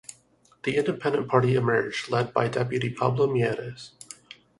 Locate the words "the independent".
0.63-1.27